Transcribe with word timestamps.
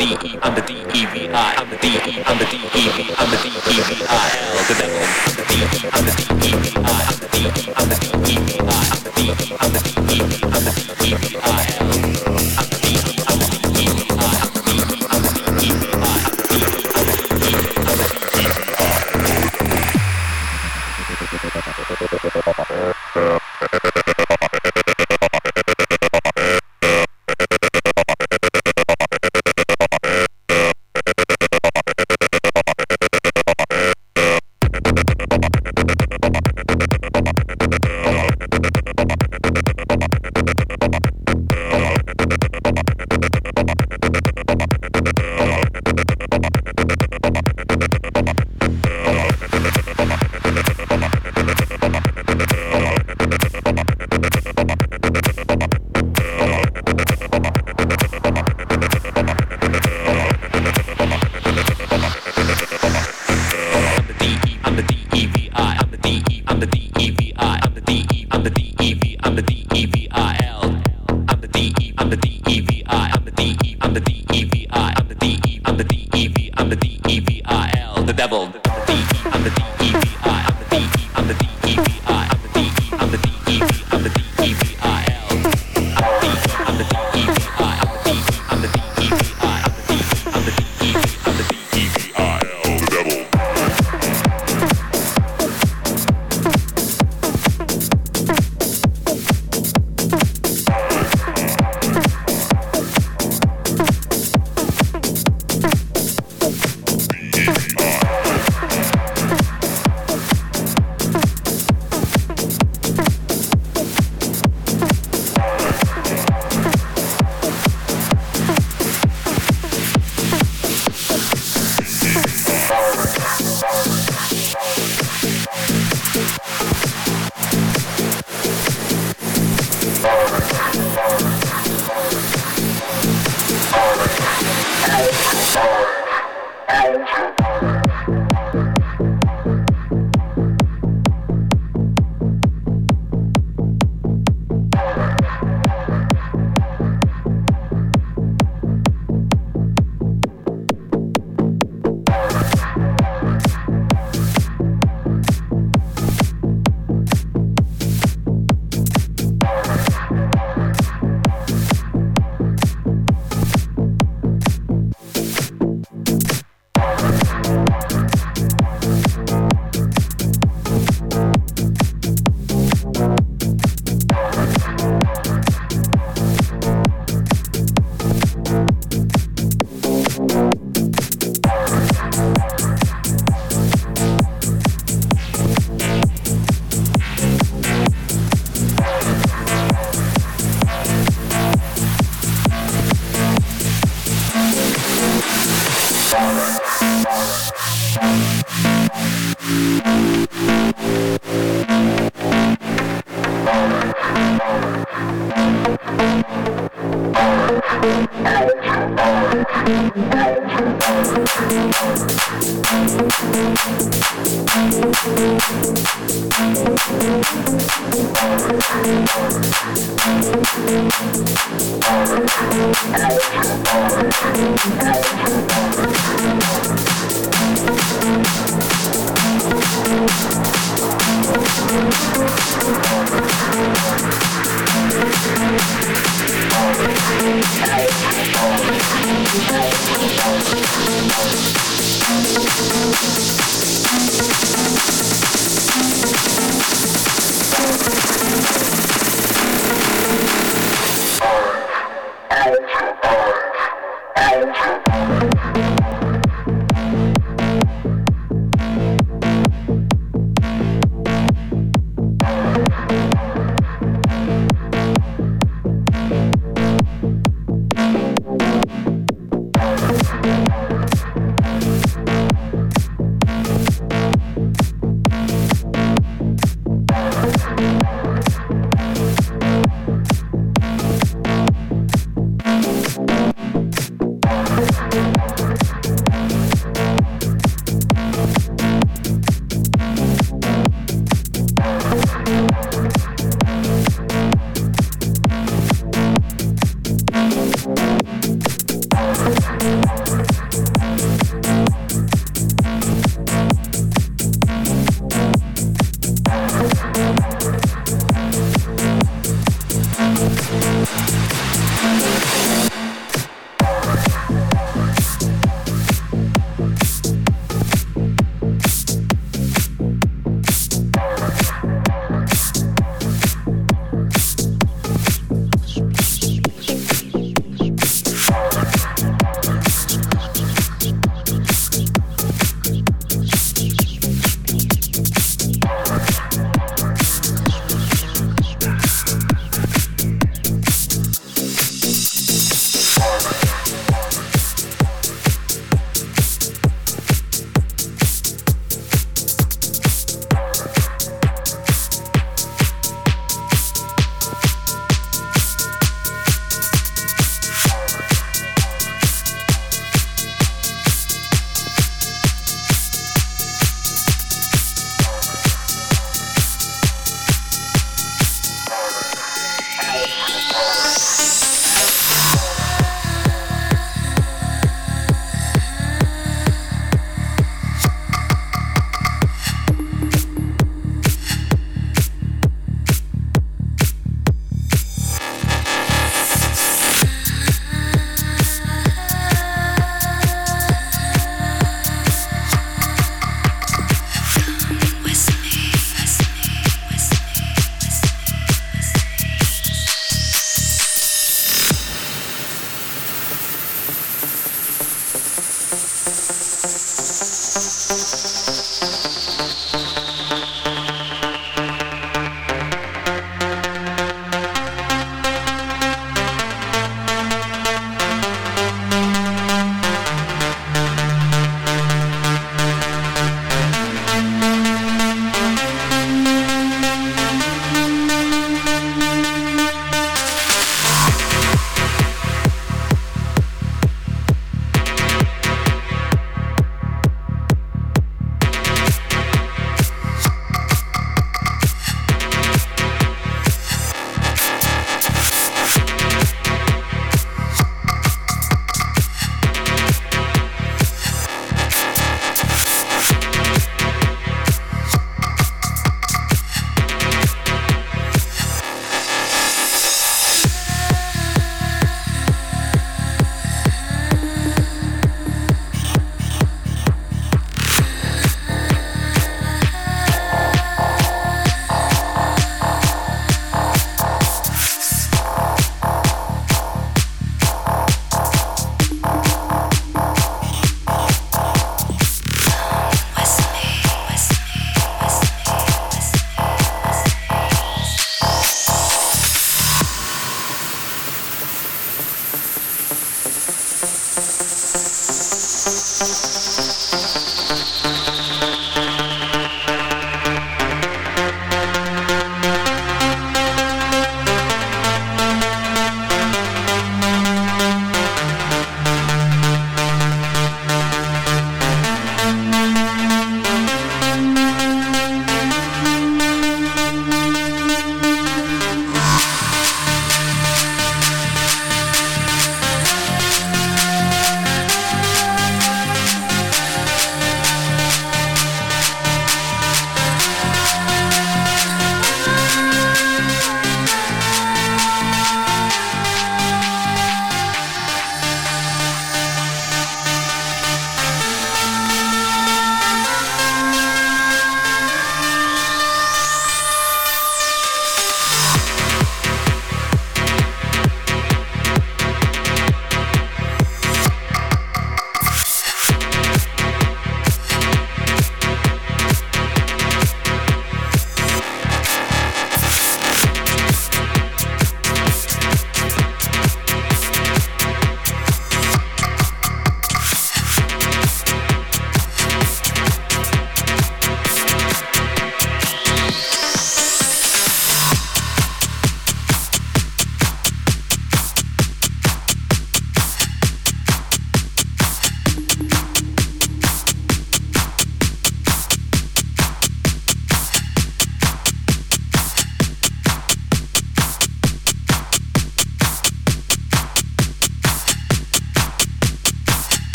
D 0.00 0.16
E 0.24 0.39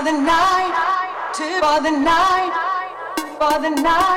for 0.00 0.06
the 0.06 0.12
night, 0.12 1.30
two 1.34 1.60
for 1.60 1.82
the 1.82 1.90
night, 1.90 2.52
for 3.38 3.60
the 3.60 3.68
night. 3.68 4.09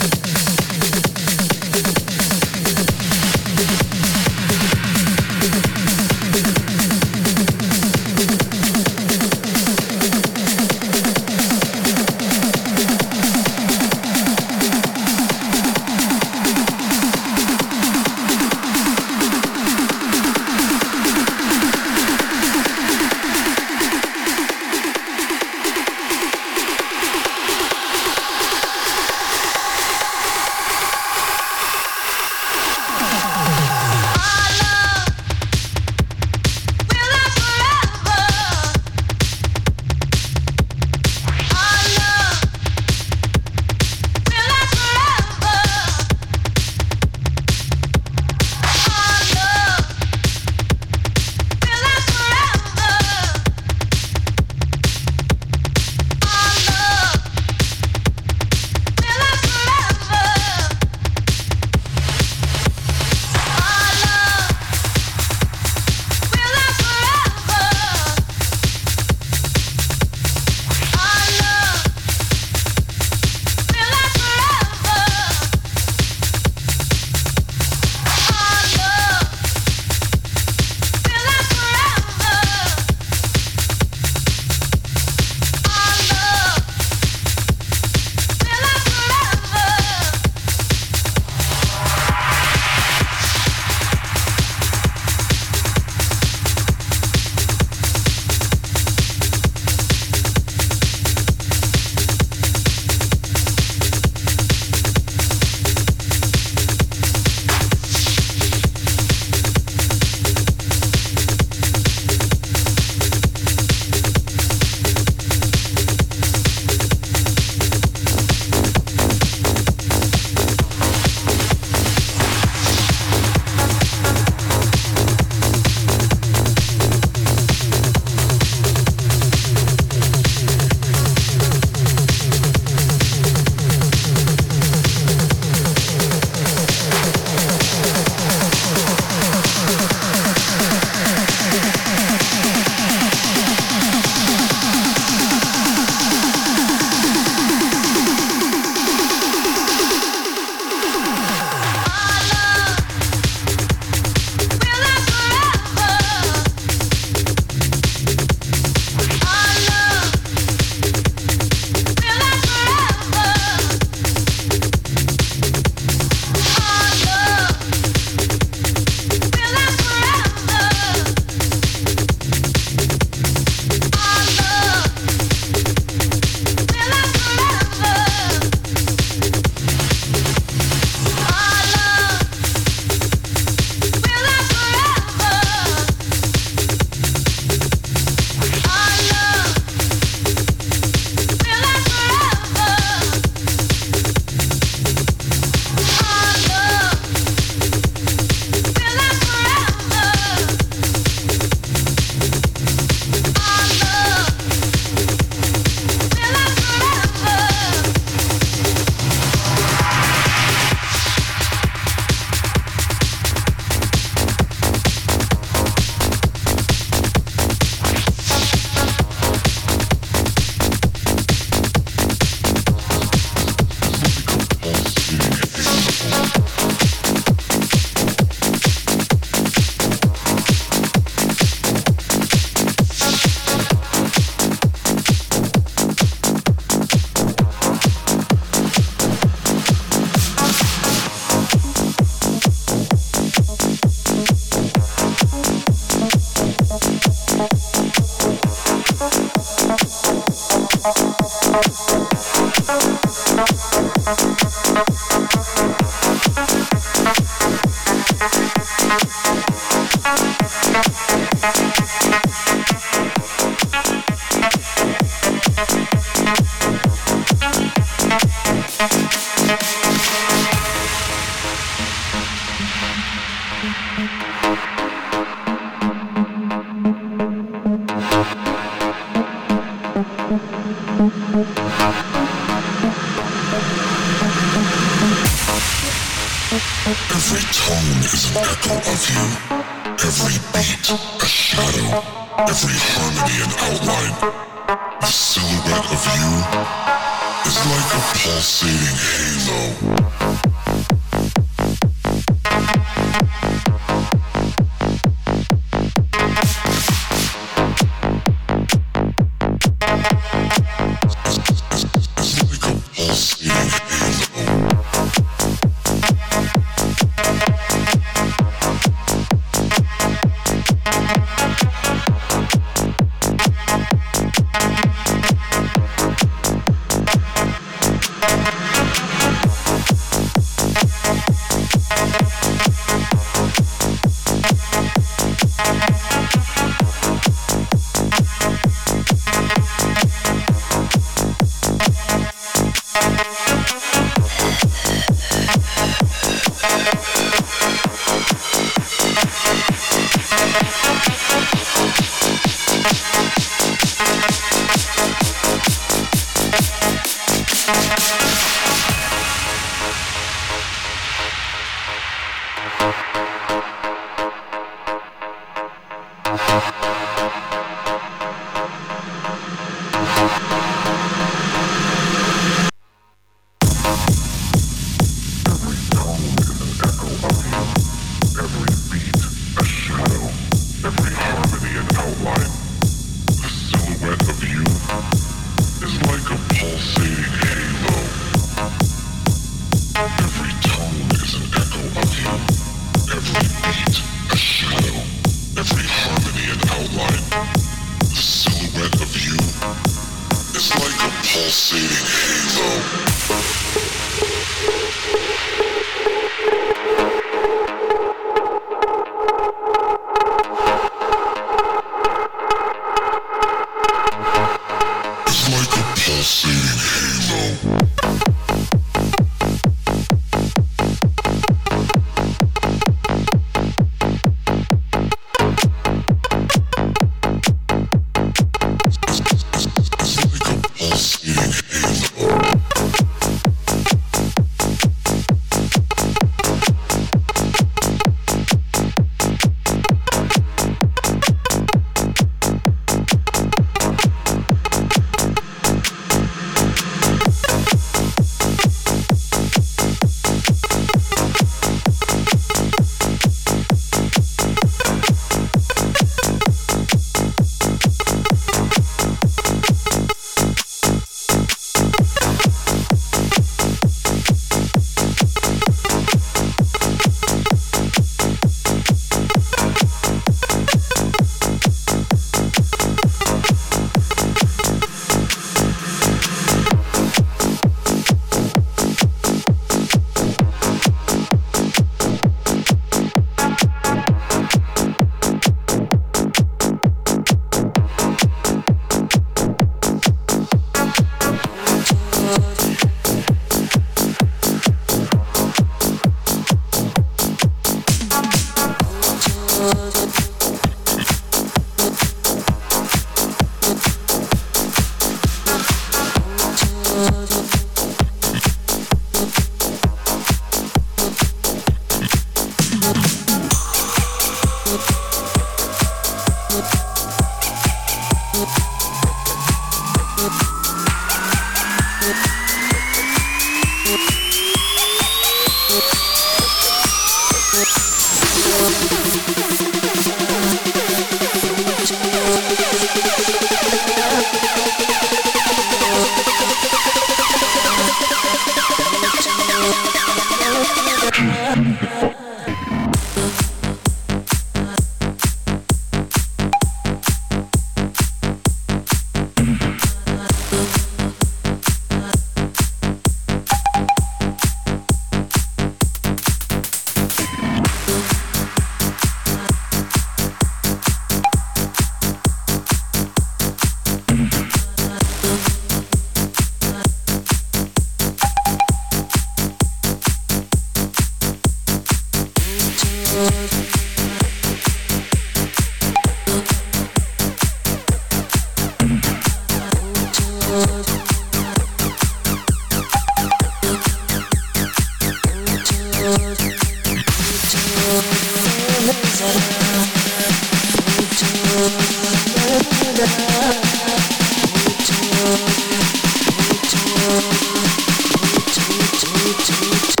to 599.33 600.00